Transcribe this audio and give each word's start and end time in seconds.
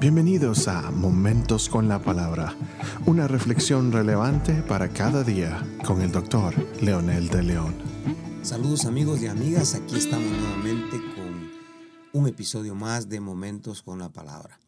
Bienvenidos 0.00 0.66
a 0.66 0.90
Momentos 0.90 1.68
con 1.68 1.86
la 1.86 2.00
Palabra, 2.00 2.56
una 3.04 3.28
reflexión 3.28 3.92
relevante 3.92 4.62
para 4.62 4.88
cada 4.88 5.22
día 5.22 5.62
con 5.84 6.00
el 6.00 6.10
doctor 6.10 6.54
Leonel 6.80 7.28
de 7.28 7.42
León. 7.42 7.74
Saludos 8.42 8.86
amigos 8.86 9.20
y 9.20 9.26
amigas, 9.26 9.74
aquí 9.74 9.96
estamos 9.96 10.26
nuevamente 10.26 10.96
con 11.14 11.50
un 12.14 12.26
episodio 12.26 12.74
más 12.74 13.10
de 13.10 13.20
Momentos 13.20 13.82
con 13.82 13.98
la 13.98 14.10
Palabra. 14.10 14.58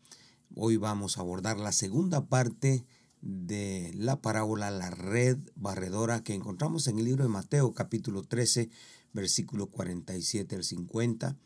Hoy 0.54 0.76
vamos 0.76 1.16
a 1.16 1.22
abordar 1.22 1.58
la 1.58 1.72
segunda 1.72 2.26
parte 2.26 2.84
de 3.22 3.90
la 3.94 4.20
parábola 4.20 4.70
La 4.70 4.90
red 4.90 5.38
barredora 5.54 6.22
que 6.22 6.34
encontramos 6.34 6.88
en 6.88 6.98
el 6.98 7.06
libro 7.06 7.22
de 7.24 7.30
Mateo 7.30 7.72
capítulo 7.72 8.22
13 8.22 8.68
versículo 9.14 9.68
47 9.68 10.56
al 10.56 10.64
50 10.64 11.36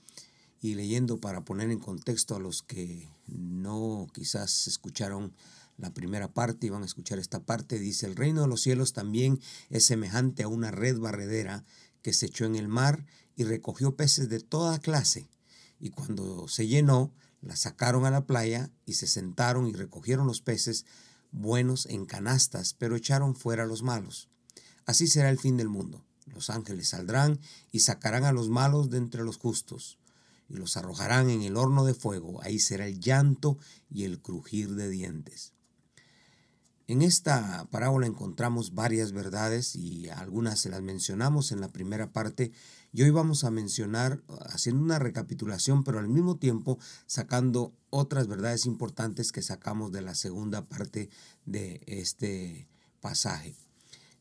y 0.61 0.75
leyendo 0.75 1.21
para 1.21 1.45
poner 1.45 1.71
en 1.71 1.79
contexto 1.79 2.37
a 2.37 2.41
los 2.41 2.63
que 2.63 3.09
no 3.27 4.07
quizás 4.13 4.67
escucharon 4.67 5.35
la 5.77 5.93
primera 5.93 6.33
parte 6.33 6.67
y 6.67 6.71
van 6.71 6.83
a 6.83 6.87
escuchar 6.87 7.19
esta 7.19 7.41
parte, 7.41 7.79
dice, 7.79 8.07
el 8.07 8.17
reino 8.17 8.43
de 8.43 8.49
los 8.49 8.63
cielos 8.63 8.93
también 8.93 9.41
es 9.69 9.85
semejante 9.85 10.43
a 10.43 10.49
una 10.49 10.71
red 10.71 10.99
barredera 10.99 11.65
que 12.03 12.15
se 12.15 12.27
echó 12.27 12.47
en 12.47 12.57
el 12.57 12.69
mar 12.69 13.05
y 13.37 13.45
recogió 13.45 13.95
peces 13.95 14.31
de 14.31 14.41
toda 14.41 14.79
clase. 14.79 15.29
Y 15.79 15.91
cuando 15.91 16.49
se 16.49 16.67
llenó, 16.67 17.13
la 17.43 17.57
sacaron 17.57 18.07
a 18.07 18.11
la 18.11 18.27
playa 18.27 18.71
y 18.87 18.95
se 18.95 19.07
sentaron 19.07 19.67
y 19.67 19.73
recogieron 19.73 20.27
los 20.27 20.41
peces 20.41 20.87
buenos 21.31 21.85
en 21.87 22.07
canastas, 22.07 22.73
pero 22.73 22.97
echaron 22.97 23.37
fuera 23.37 23.67
los 23.67 23.83
malos. 23.83 24.31
Así 24.87 25.07
será 25.07 25.29
el 25.29 25.39
fin 25.39 25.59
del 25.59 25.69
mundo. 25.69 26.03
Los 26.25 26.49
ángeles 26.49 26.89
saldrán 26.89 27.39
y 27.71 27.81
sacarán 27.81 28.25
a 28.25 28.33
los 28.33 28.49
malos 28.49 28.89
de 28.89 28.97
entre 28.97 29.23
los 29.23 29.37
justos 29.37 29.99
y 30.49 30.55
los 30.55 30.77
arrojarán 30.77 31.31
en 31.31 31.43
el 31.43 31.57
horno 31.57 31.85
de 31.85 31.95
fuego. 31.95 32.43
Ahí 32.43 32.59
será 32.59 32.87
el 32.87 33.01
llanto 33.01 33.59
y 33.91 34.05
el 34.05 34.21
crujir 34.21 34.75
de 34.75 34.89
dientes. 34.89 35.53
En 36.89 37.03
esta 37.03 37.67
parábola 37.73 38.07
encontramos 38.07 38.75
varias 38.75 39.11
verdades 39.11 39.75
y 39.75 40.09
algunas 40.09 40.61
se 40.61 40.69
las 40.69 40.83
mencionamos 40.83 41.51
en 41.51 41.61
la 41.61 41.73
primera 41.73 42.13
parte 42.13 42.53
y 42.93 43.03
hoy 43.03 43.11
vamos 43.11 43.43
a 43.43 43.51
mencionar, 43.51 44.23
haciendo 44.51 44.83
una 44.83 45.01
recapitulación, 45.01 45.83
pero 45.83 45.99
al 45.99 46.09
mismo 46.09 46.37
tiempo 46.37 46.79
sacando 47.07 47.75
otras 47.91 48.29
verdades 48.29 48.67
importantes 48.67 49.33
que 49.33 49.43
sacamos 49.43 49.91
de 49.91 50.01
la 50.01 50.15
segunda 50.15 50.69
parte 50.69 51.11
de 51.45 51.83
este 51.87 52.69
pasaje. 53.01 53.57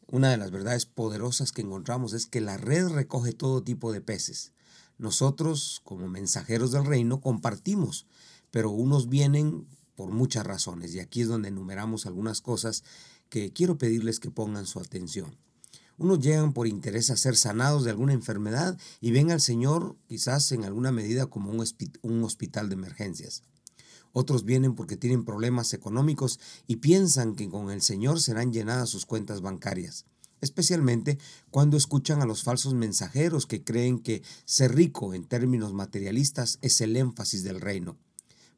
Una 0.07 0.31
de 0.31 0.37
las 0.37 0.49
verdades 0.49 0.87
poderosas 0.87 1.51
que 1.51 1.61
encontramos 1.61 2.13
es 2.13 2.25
que 2.25 2.41
la 2.41 2.57
red 2.57 2.87
recoge 2.87 3.31
todo 3.33 3.63
tipo 3.63 3.91
de 3.91 4.01
peces. 4.01 4.53
Nosotros, 4.97 5.81
como 5.83 6.07
mensajeros 6.07 6.71
del 6.71 6.85
reino, 6.85 7.19
compartimos, 7.19 8.05
pero 8.51 8.71
unos 8.71 9.09
vienen 9.09 9.67
por 9.95 10.11
muchas 10.11 10.45
razones 10.45 10.93
y 10.93 10.99
aquí 10.99 11.21
es 11.21 11.27
donde 11.27 11.49
enumeramos 11.49 12.05
algunas 12.05 12.41
cosas 12.41 12.83
que 13.29 13.51
quiero 13.51 13.77
pedirles 13.77 14.19
que 14.19 14.31
pongan 14.31 14.65
su 14.65 14.79
atención. 14.79 15.37
Unos 15.97 16.19
llegan 16.19 16.53
por 16.53 16.67
interés 16.67 17.09
a 17.09 17.17
ser 17.17 17.37
sanados 17.37 17.85
de 17.85 17.91
alguna 17.91 18.13
enfermedad 18.13 18.77
y 18.99 19.11
ven 19.11 19.31
al 19.31 19.39
Señor 19.39 19.95
quizás 20.07 20.51
en 20.51 20.65
alguna 20.65 20.91
medida 20.91 21.27
como 21.27 21.51
un, 21.51 22.23
hospital 22.23 22.69
de 22.69 22.75
emergencias. 22.75 23.43
Otros 24.11 24.43
vienen 24.43 24.75
porque 24.75 24.97
tienen 24.97 25.23
problemas 25.25 25.73
económicos 25.73 26.39
y 26.67 26.77
piensan 26.77 27.35
que 27.35 27.49
con 27.49 27.69
el 27.69 27.81
Señor 27.81 28.21
serán 28.21 28.51
llenadas 28.51 28.89
sus 28.89 29.05
cuentas 29.05 29.41
bancarias 29.41 30.05
especialmente 30.41 31.17
cuando 31.49 31.77
escuchan 31.77 32.21
a 32.21 32.25
los 32.25 32.43
falsos 32.43 32.73
mensajeros 32.73 33.45
que 33.45 33.63
creen 33.63 33.99
que 33.99 34.21
ser 34.45 34.75
rico 34.75 35.13
en 35.13 35.25
términos 35.25 35.73
materialistas 35.73 36.59
es 36.61 36.81
el 36.81 36.95
énfasis 36.95 37.43
del 37.43 37.61
reino. 37.61 37.97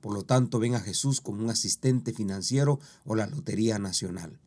Por 0.01 0.13
lo 0.13 0.23
tanto, 0.23 0.59
ven 0.59 0.75
a 0.75 0.79
Jesús 0.79 1.21
como 1.21 1.43
un 1.43 1.49
asistente 1.49 2.13
financiero 2.13 2.79
o 3.05 3.15
la 3.15 3.27
Lotería 3.27 3.79
Nacional. 3.79 4.39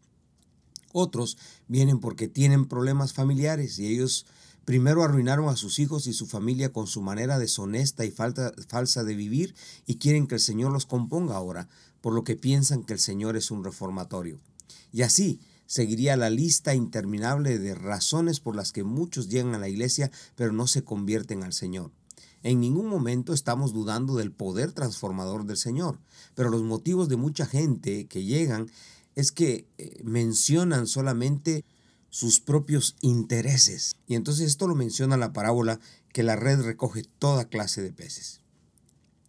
Otros 0.92 1.38
vienen 1.68 2.00
porque 2.00 2.28
tienen 2.28 2.66
problemas 2.66 3.12
familiares 3.12 3.78
y 3.78 3.86
ellos 3.86 4.26
primero 4.64 5.02
arruinaron 5.02 5.48
a 5.48 5.56
sus 5.56 5.78
hijos 5.78 6.06
y 6.06 6.12
su 6.12 6.26
familia 6.26 6.72
con 6.72 6.86
su 6.86 7.00
manera 7.00 7.38
deshonesta 7.38 8.04
y 8.04 8.10
falsa 8.10 9.04
de 9.04 9.14
vivir 9.14 9.54
y 9.86 9.96
quieren 9.96 10.26
que 10.26 10.36
el 10.36 10.40
Señor 10.40 10.72
los 10.72 10.86
componga 10.86 11.36
ahora, 11.36 11.68
por 12.00 12.14
lo 12.14 12.24
que 12.24 12.36
piensan 12.36 12.84
que 12.84 12.92
el 12.92 13.00
Señor 13.00 13.36
es 13.36 13.50
un 13.50 13.64
reformatorio. 13.64 14.40
Y 14.92 15.02
así, 15.02 15.40
seguiría 15.70 16.16
la 16.16 16.30
lista 16.30 16.74
interminable 16.74 17.60
de 17.60 17.76
razones 17.76 18.40
por 18.40 18.56
las 18.56 18.72
que 18.72 18.82
muchos 18.82 19.28
llegan 19.28 19.54
a 19.54 19.58
la 19.60 19.68
iglesia 19.68 20.10
pero 20.34 20.50
no 20.50 20.66
se 20.66 20.82
convierten 20.82 21.44
al 21.44 21.52
Señor. 21.52 21.92
En 22.42 22.58
ningún 22.58 22.88
momento 22.88 23.32
estamos 23.32 23.72
dudando 23.72 24.16
del 24.16 24.32
poder 24.32 24.72
transformador 24.72 25.46
del 25.46 25.56
Señor, 25.56 26.00
pero 26.34 26.50
los 26.50 26.64
motivos 26.64 27.08
de 27.08 27.14
mucha 27.14 27.46
gente 27.46 28.06
que 28.06 28.24
llegan 28.24 28.68
es 29.14 29.30
que 29.30 29.68
eh, 29.78 30.00
mencionan 30.02 30.88
solamente 30.88 31.64
sus 32.08 32.40
propios 32.40 32.96
intereses. 33.00 33.94
Y 34.08 34.16
entonces 34.16 34.48
esto 34.48 34.66
lo 34.66 34.74
menciona 34.74 35.16
la 35.16 35.32
parábola 35.32 35.78
que 36.12 36.24
la 36.24 36.34
red 36.34 36.62
recoge 36.62 37.04
toda 37.20 37.44
clase 37.44 37.80
de 37.80 37.92
peces. 37.92 38.40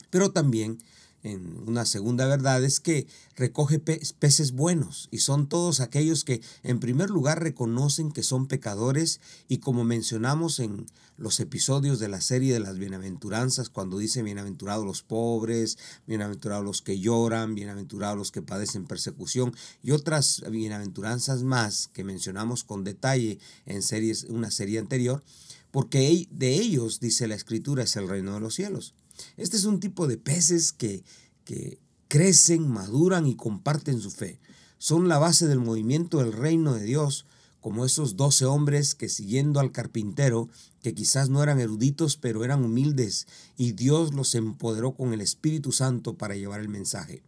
Pero 0.09 0.31
también 0.31 0.79
en 1.23 1.57
una 1.67 1.85
segunda 1.85 2.25
verdad 2.25 2.63
es 2.63 2.79
que 2.79 3.07
recoge 3.35 3.79
peces 3.79 4.51
buenos 4.53 5.07
y 5.11 5.19
son 5.19 5.47
todos 5.47 5.79
aquellos 5.79 6.23
que 6.23 6.41
en 6.63 6.79
primer 6.79 7.09
lugar 7.09 7.41
reconocen 7.41 8.11
que 8.11 8.23
son 8.23 8.47
pecadores 8.47 9.19
y 9.47 9.57
como 9.57 9.83
mencionamos 9.83 10.59
en 10.59 10.87
los 11.17 11.39
episodios 11.39 11.99
de 11.99 12.07
la 12.07 12.19
serie 12.19 12.53
de 12.53 12.59
las 12.59 12.79
bienaventuranzas 12.79 13.69
cuando 13.69 13.99
dice 13.99 14.23
bienaventurados 14.23 14.85
los 14.85 15.03
pobres, 15.03 15.77
bienaventurados 16.07 16.65
los 16.65 16.81
que 16.81 16.99
lloran, 16.99 17.53
bienaventurados 17.53 18.17
los 18.17 18.31
que 18.31 18.41
padecen 18.41 18.85
persecución 18.85 19.55
y 19.83 19.91
otras 19.91 20.43
bienaventuranzas 20.49 21.43
más 21.43 21.89
que 21.93 22.03
mencionamos 22.03 22.63
con 22.63 22.83
detalle 22.83 23.37
en 23.65 23.83
series 23.83 24.23
una 24.25 24.49
serie 24.49 24.79
anterior, 24.79 25.23
porque 25.69 26.27
de 26.31 26.53
ellos 26.55 26.99
dice 26.99 27.27
la 27.27 27.35
escritura 27.35 27.83
es 27.83 27.95
el 27.95 28.09
reino 28.09 28.33
de 28.33 28.39
los 28.39 28.55
cielos. 28.55 28.95
Este 29.37 29.57
es 29.57 29.65
un 29.65 29.79
tipo 29.79 30.07
de 30.07 30.17
peces 30.17 30.71
que, 30.71 31.03
que 31.43 31.79
crecen, 32.07 32.67
maduran 32.67 33.27
y 33.27 33.35
comparten 33.35 33.99
su 33.99 34.11
fe. 34.11 34.39
Son 34.77 35.07
la 35.07 35.17
base 35.17 35.47
del 35.47 35.59
movimiento 35.59 36.19
del 36.19 36.33
reino 36.33 36.73
de 36.73 36.83
Dios, 36.83 37.25
como 37.61 37.85
esos 37.85 38.17
doce 38.17 38.45
hombres 38.45 38.95
que 38.95 39.07
siguiendo 39.07 39.59
al 39.59 39.71
carpintero, 39.71 40.49
que 40.81 40.95
quizás 40.95 41.29
no 41.29 41.43
eran 41.43 41.59
eruditos, 41.59 42.17
pero 42.17 42.43
eran 42.43 42.65
humildes, 42.65 43.27
y 43.55 43.73
Dios 43.73 44.13
los 44.13 44.33
empoderó 44.33 44.93
con 44.93 45.13
el 45.13 45.21
Espíritu 45.21 45.71
Santo 45.71 46.17
para 46.17 46.35
llevar 46.35 46.59
el 46.59 46.69
mensaje. 46.69 47.23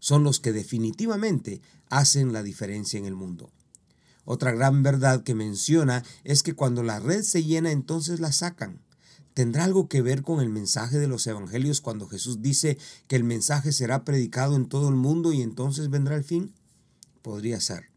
Son 0.00 0.24
los 0.24 0.40
que 0.40 0.52
definitivamente 0.52 1.62
hacen 1.88 2.32
la 2.32 2.42
diferencia 2.42 2.98
en 2.98 3.06
el 3.06 3.14
mundo. 3.14 3.50
Otra 4.24 4.52
gran 4.52 4.82
verdad 4.82 5.22
que 5.22 5.34
menciona 5.34 6.04
es 6.24 6.42
que 6.42 6.54
cuando 6.54 6.82
la 6.82 7.00
red 7.00 7.22
se 7.22 7.44
llena 7.44 7.70
entonces 7.70 8.20
la 8.20 8.32
sacan. 8.32 8.82
¿Tendrá 9.38 9.62
algo 9.62 9.86
que 9.88 10.02
ver 10.02 10.22
con 10.22 10.40
el 10.40 10.48
mensaje 10.48 10.98
de 10.98 11.06
los 11.06 11.24
evangelios 11.28 11.80
cuando 11.80 12.08
Jesús 12.08 12.42
dice 12.42 12.76
que 13.06 13.14
el 13.14 13.22
mensaje 13.22 13.70
será 13.70 14.04
predicado 14.04 14.56
en 14.56 14.68
todo 14.68 14.88
el 14.88 14.96
mundo 14.96 15.32
y 15.32 15.42
entonces 15.42 15.90
vendrá 15.90 16.16
el 16.16 16.24
fin? 16.24 16.52
Podría 17.22 17.60
ser. 17.60 17.92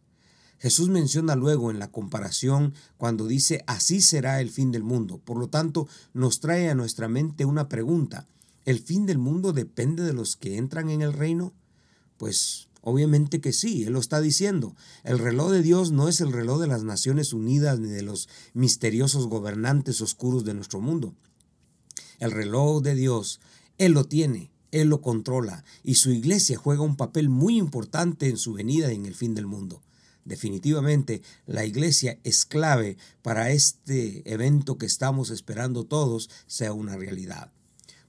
Jesús 0.59 0.90
menciona 0.90 1.35
luego 1.35 1.72
en 1.72 1.80
la 1.80 1.90
comparación 1.90 2.75
cuando 2.97 3.25
dice 3.25 3.63
así 3.66 4.01
será 4.01 4.40
el 4.40 4.51
fin 4.51 4.72
del 4.72 4.84
mundo. 4.84 5.18
Por 5.18 5.40
lo 5.40 5.47
tanto, 5.47 5.88
nos 6.13 6.41
trae 6.41 6.69
a 6.69 6.75
nuestra 6.75 7.07
mente 7.07 7.44
una 7.44 7.69
pregunta. 7.69 8.28
¿El 8.66 8.78
fin 8.78 9.07
del 9.07 9.18
mundo 9.18 9.51
depende 9.51 10.03
de 10.03 10.13
los 10.13 10.35
que 10.35 10.57
entran 10.57 10.91
en 10.91 11.01
el 11.01 11.12
reino? 11.12 11.56
Pues 12.18 12.68
Obviamente 12.84 13.41
que 13.41 13.53
sí, 13.53 13.84
Él 13.84 13.94
lo 13.94 14.00
está 14.00 14.22
diciendo. 14.22 14.75
El 15.03 15.19
reloj 15.19 15.51
de 15.51 15.62
Dios 15.62 15.91
no 15.91 16.07
es 16.07 16.19
el 16.19 16.31
reloj 16.31 16.59
de 16.59 16.68
las 16.68 16.84
Naciones 16.84 17.31
Unidas 17.31 17.80
ni 17.80 17.90
de 17.90 18.01
los 18.01 18.28
misteriosos 18.53 19.28
gobernantes 19.28 20.01
oscuros 20.01 20.46
de 20.46 20.56
nuestro 20.56 20.81
mundo. 20.81 21.13
El 22.22 22.30
reloj 22.30 22.84
de 22.84 22.94
Dios, 22.94 23.40
Él 23.80 23.94
lo 23.94 24.04
tiene, 24.04 24.52
Él 24.70 24.90
lo 24.90 25.01
controla 25.01 25.66
y 25.84 25.95
su 25.95 26.12
iglesia 26.12 26.56
juega 26.56 26.84
un 26.84 26.95
papel 26.95 27.30
muy 27.30 27.57
importante 27.57 28.30
en 28.30 28.38
su 28.38 28.54
venida 28.54 28.92
en 28.92 29.07
el 29.07 29.16
fin 29.16 29.34
del 29.34 29.48
mundo. 29.48 29.81
Definitivamente, 30.24 31.24
la 31.48 31.66
iglesia 31.66 32.19
es 32.24 32.45
clave 32.45 32.95
para 33.24 33.50
este 33.50 34.22
evento 34.31 34.78
que 34.78 34.86
estamos 34.86 35.31
esperando 35.31 35.84
todos 35.86 36.30
sea 36.45 36.74
una 36.74 36.95
realidad. 36.95 37.51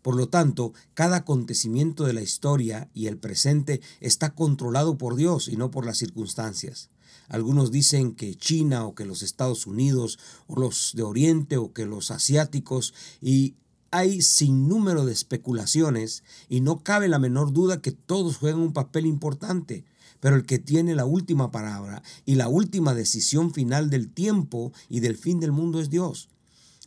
Por 0.03 0.15
lo 0.15 0.29
tanto, 0.29 0.75
cada 0.93 1.17
acontecimiento 1.17 2.05
de 2.05 2.13
la 2.13 2.21
historia 2.21 2.91
y 2.93 3.07
el 3.07 3.17
presente 3.17 3.81
está 4.01 4.35
controlado 4.35 4.99
por 4.99 5.17
Dios 5.17 5.49
y 5.49 5.57
no 5.57 5.71
por 5.71 5.87
las 5.87 5.97
circunstancias. 5.97 6.91
Algunos 7.29 7.71
dicen 7.71 8.15
que 8.15 8.35
China 8.35 8.85
o 8.85 8.95
que 8.95 9.07
los 9.07 9.23
Estados 9.23 9.67
Unidos 9.67 10.19
o 10.49 10.61
los 10.61 10.93
de 10.95 11.03
Oriente 11.03 11.57
o 11.57 11.73
que 11.73 11.87
los 11.87 12.11
asiáticos 12.11 12.93
y 13.23 13.55
hay 13.93 14.23
sin 14.23 14.69
número 14.69 15.05
de 15.05 15.13
especulaciones 15.13 16.25
y 16.49 16.63
no 16.63 16.83
cabe 16.83 17.09
la 17.09 17.19
menor 17.19 17.53
duda 17.53 17.83
que 17.83 17.93
todos 17.93 18.39
juegan 18.39 18.61
un 18.61 18.73
papel 18.73 19.07
importante, 19.07 19.85
pero 20.19 20.35
el 20.35 20.47
que 20.47 20.59
tiene 20.59 20.95
la 20.95 21.05
última 21.05 21.51
palabra 21.51 22.03
y 22.25 22.35
la 22.35 22.49
última 22.49 22.95
decisión 22.95 23.53
final 23.53 23.91
del 23.91 24.09
tiempo 24.09 24.73
y 24.89 25.01
del 25.01 25.17
fin 25.17 25.41
del 25.41 25.53
mundo 25.53 25.79
es 25.79 25.91
Dios. 25.91 26.31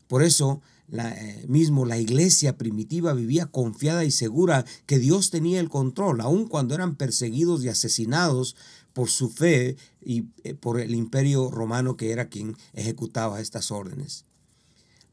Por 0.08 0.24
eso, 0.24 0.62
la, 0.88 1.14
eh, 1.14 1.46
mismo 1.48 1.86
la 1.86 2.00
iglesia 2.00 2.58
primitiva 2.58 3.14
vivía 3.14 3.46
confiada 3.46 4.04
y 4.04 4.12
segura 4.12 4.66
que 4.88 4.98
Dios 4.98 5.30
tenía 5.30 5.60
el 5.60 5.70
control, 5.70 6.22
aun 6.22 6.48
cuando 6.48 6.74
eran 6.74 6.96
perseguidos 6.96 7.64
y 7.64 7.70
asesinados 7.70 8.56
por 8.94 9.10
su 9.10 9.30
fe 9.30 9.78
y 10.02 10.26
eh, 10.44 10.56
por 10.56 10.80
el 10.80 10.96
imperio 10.96 11.52
romano 11.52 11.98
que 11.98 12.12
era 12.12 12.30
quien 12.30 12.58
ejecutaba 12.74 13.42
estas 13.42 13.70
órdenes. 13.70 14.26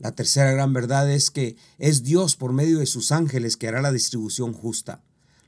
La 0.02 0.10
tercera 0.10 0.50
gran 0.50 0.72
verdad 0.72 1.08
es 1.08 1.30
que 1.30 1.54
es 1.78 2.02
Dios 2.02 2.34
por 2.34 2.52
medio 2.52 2.80
de 2.80 2.86
sus 2.86 3.12
ángeles 3.12 3.56
que 3.56 3.68
hará 3.68 3.80
la 3.80 3.92
distribución 3.92 4.52
justa. 4.52 5.00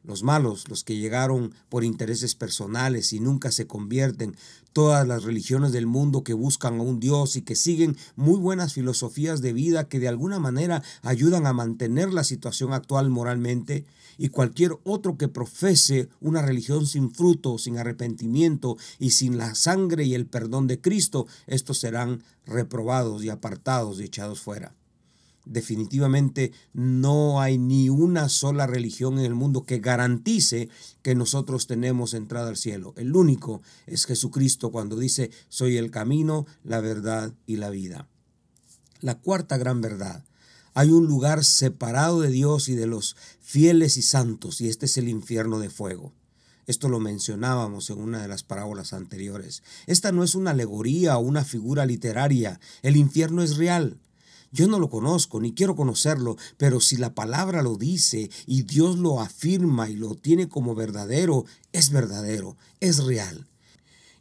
Los 0.04 0.22
malos, 0.22 0.68
los 0.68 0.84
que 0.84 0.96
llegaron 0.96 1.54
por 1.68 1.82
intereses 1.82 2.34
personales 2.34 3.12
y 3.12 3.20
nunca 3.20 3.50
se 3.50 3.66
convierten, 3.66 4.36
todas 4.74 5.08
las 5.08 5.24
religiones 5.24 5.72
del 5.72 5.86
mundo 5.86 6.22
que 6.24 6.34
buscan 6.34 6.78
a 6.78 6.82
un 6.82 7.00
Dios 7.00 7.36
y 7.36 7.42
que 7.42 7.56
siguen 7.56 7.96
muy 8.14 8.38
buenas 8.38 8.74
filosofías 8.74 9.40
de 9.40 9.54
vida 9.54 9.88
que 9.88 10.00
de 10.00 10.08
alguna 10.08 10.38
manera 10.38 10.82
ayudan 11.02 11.46
a 11.46 11.52
mantener 11.54 12.12
la 12.12 12.24
situación 12.24 12.72
actual 12.72 13.08
moralmente, 13.08 13.86
y 14.18 14.28
cualquier 14.28 14.78
otro 14.84 15.16
que 15.16 15.28
profese 15.28 16.08
una 16.20 16.42
religión 16.42 16.86
sin 16.86 17.12
fruto, 17.12 17.58
sin 17.58 17.78
arrepentimiento 17.78 18.76
y 18.98 19.10
sin 19.10 19.38
la 19.38 19.54
sangre 19.54 20.04
y 20.04 20.14
el 20.14 20.26
perdón 20.26 20.66
de 20.66 20.80
Cristo, 20.80 21.26
estos 21.46 21.78
serán 21.78 22.22
reprobados 22.46 23.24
y 23.24 23.30
apartados 23.30 24.00
y 24.00 24.04
echados 24.04 24.40
fuera. 24.40 24.74
Definitivamente 25.44 26.52
no 26.72 27.40
hay 27.40 27.58
ni 27.58 27.90
una 27.90 28.28
sola 28.28 28.66
religión 28.66 29.18
en 29.18 29.26
el 29.26 29.34
mundo 29.34 29.64
que 29.64 29.78
garantice 29.78 30.68
que 31.02 31.14
nosotros 31.14 31.66
tenemos 31.66 32.14
entrada 32.14 32.48
al 32.48 32.56
cielo. 32.56 32.94
El 32.96 33.14
único 33.14 33.62
es 33.86 34.06
Jesucristo 34.06 34.72
cuando 34.72 34.96
dice, 34.96 35.30
soy 35.48 35.76
el 35.76 35.90
camino, 35.90 36.46
la 36.62 36.80
verdad 36.80 37.34
y 37.46 37.56
la 37.56 37.70
vida. 37.70 38.08
La 39.00 39.18
cuarta 39.18 39.58
gran 39.58 39.82
verdad. 39.82 40.24
Hay 40.72 40.90
un 40.90 41.06
lugar 41.06 41.44
separado 41.44 42.20
de 42.20 42.30
Dios 42.30 42.68
y 42.68 42.74
de 42.74 42.86
los 42.86 43.16
fieles 43.40 43.96
y 43.96 44.02
santos, 44.02 44.60
y 44.60 44.68
este 44.68 44.86
es 44.86 44.96
el 44.96 45.08
infierno 45.08 45.58
de 45.58 45.70
fuego. 45.70 46.12
Esto 46.66 46.88
lo 46.88 46.98
mencionábamos 46.98 47.90
en 47.90 48.00
una 48.00 48.22
de 48.22 48.28
las 48.28 48.42
parábolas 48.42 48.92
anteriores. 48.94 49.62
Esta 49.86 50.12
no 50.12 50.24
es 50.24 50.34
una 50.34 50.52
alegoría 50.52 51.18
o 51.18 51.20
una 51.20 51.44
figura 51.44 51.84
literaria. 51.84 52.58
El 52.82 52.96
infierno 52.96 53.42
es 53.42 53.56
real. 53.56 54.00
Yo 54.54 54.68
no 54.68 54.78
lo 54.78 54.88
conozco 54.88 55.40
ni 55.40 55.52
quiero 55.52 55.74
conocerlo, 55.74 56.36
pero 56.58 56.78
si 56.78 56.96
la 56.96 57.12
palabra 57.12 57.60
lo 57.60 57.74
dice 57.74 58.30
y 58.46 58.62
Dios 58.62 59.00
lo 59.00 59.20
afirma 59.20 59.90
y 59.90 59.96
lo 59.96 60.14
tiene 60.14 60.48
como 60.48 60.76
verdadero, 60.76 61.44
es 61.72 61.90
verdadero, 61.90 62.56
es 62.78 63.02
real. 63.02 63.48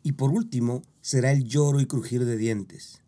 Y 0.01 0.13
por 0.13 0.31
último, 0.31 0.81
será 1.01 1.31
el 1.31 1.44
lloro 1.44 1.81
y 1.81 1.85
crujir 1.85 2.25
de 2.25 2.35
dientes. 2.35 3.00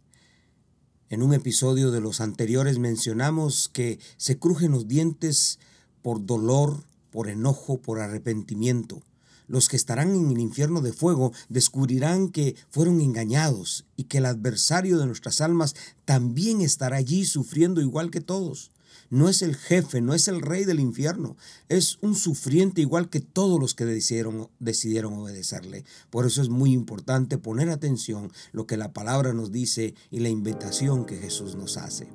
En 1.09 1.23
un 1.23 1.33
episodio 1.33 1.89
de 1.89 1.99
los 1.99 2.21
anteriores 2.21 2.77
mencionamos 2.77 3.69
que 3.69 3.97
se 4.17 4.37
crujen 4.37 4.69
los 4.69 4.87
dientes 4.87 5.57
por 6.03 6.27
dolor, 6.27 6.83
por 7.09 7.27
enojo, 7.27 7.81
por 7.81 8.01
arrepentimiento. 8.01 9.01
Los 9.47 9.69
que 9.69 9.75
estarán 9.75 10.15
en 10.15 10.31
el 10.31 10.39
infierno 10.39 10.81
de 10.81 10.93
fuego 10.93 11.31
descubrirán 11.49 12.29
que 12.29 12.55
fueron 12.69 13.01
engañados 13.01 13.85
y 13.95 14.05
que 14.05 14.17
el 14.19 14.25
adversario 14.25 14.97
de 14.97 15.05
nuestras 15.05 15.41
almas 15.41 15.75
también 16.05 16.61
estará 16.61 16.97
allí 16.97 17.25
sufriendo 17.25 17.81
igual 17.81 18.11
que 18.11 18.21
todos. 18.21 18.71
No 19.09 19.29
es 19.29 19.43
el 19.43 19.55
jefe, 19.55 20.01
no 20.01 20.15
es 20.15 20.27
el 20.27 20.41
rey 20.41 20.65
del 20.65 20.79
infierno, 20.79 21.37
es 21.69 21.99
un 22.01 22.15
sufriente 22.15 22.81
igual 22.81 23.09
que 23.09 23.19
todos 23.19 23.59
los 23.59 23.75
que 23.75 23.85
decidieron, 23.85 24.49
decidieron 24.59 25.13
obedecerle. 25.13 25.85
Por 26.09 26.25
eso 26.25 26.41
es 26.41 26.49
muy 26.49 26.73
importante 26.73 27.37
poner 27.37 27.69
atención 27.69 28.31
lo 28.51 28.65
que 28.65 28.77
la 28.77 28.93
palabra 28.93 29.33
nos 29.33 29.51
dice 29.51 29.93
y 30.09 30.19
la 30.19 30.29
invitación 30.29 31.05
que 31.05 31.17
Jesús 31.17 31.55
nos 31.55 31.77
hace. 31.77 32.07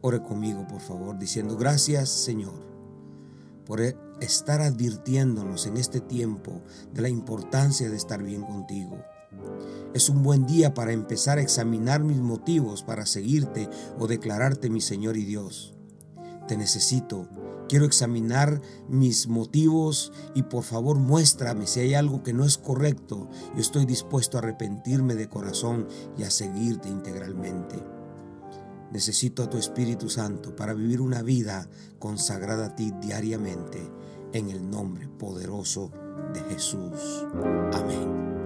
Ore 0.00 0.22
conmigo, 0.22 0.66
por 0.66 0.80
favor, 0.80 1.18
diciendo 1.18 1.58
gracias, 1.58 2.08
Señor 2.08 2.70
por 3.70 3.80
estar 4.20 4.60
advirtiéndonos 4.60 5.66
en 5.66 5.76
este 5.76 6.00
tiempo 6.00 6.62
de 6.92 7.02
la 7.02 7.08
importancia 7.08 7.88
de 7.90 7.96
estar 7.96 8.22
bien 8.22 8.42
contigo. 8.42 8.98
Es 9.94 10.08
un 10.08 10.22
buen 10.22 10.46
día 10.46 10.74
para 10.74 10.92
empezar 10.92 11.38
a 11.38 11.42
examinar 11.42 12.02
mis 12.02 12.18
motivos 12.18 12.82
para 12.82 13.06
seguirte 13.06 13.68
o 13.98 14.06
declararte 14.06 14.70
mi 14.70 14.80
Señor 14.80 15.16
y 15.16 15.24
Dios. 15.24 15.74
Te 16.46 16.56
necesito. 16.56 17.28
Quiero 17.68 17.84
examinar 17.84 18.60
mis 18.88 19.28
motivos 19.28 20.12
y 20.34 20.42
por 20.42 20.64
favor 20.64 20.98
muéstrame 20.98 21.68
si 21.68 21.80
hay 21.80 21.94
algo 21.94 22.24
que 22.24 22.32
no 22.32 22.44
es 22.44 22.58
correcto. 22.58 23.28
Yo 23.54 23.60
estoy 23.60 23.84
dispuesto 23.84 24.36
a 24.36 24.40
arrepentirme 24.40 25.14
de 25.14 25.28
corazón 25.28 25.86
y 26.18 26.24
a 26.24 26.30
seguirte 26.30 26.88
integralmente. 26.88 27.99
Necesito 28.90 29.42
a 29.42 29.50
tu 29.50 29.56
Espíritu 29.56 30.08
Santo 30.08 30.54
para 30.54 30.74
vivir 30.74 31.00
una 31.00 31.22
vida 31.22 31.68
consagrada 31.98 32.66
a 32.66 32.76
ti 32.76 32.92
diariamente 33.00 33.78
en 34.32 34.50
el 34.50 34.68
nombre 34.68 35.08
poderoso 35.08 35.90
de 36.32 36.40
Jesús. 36.42 37.26
Amén. 37.72 38.39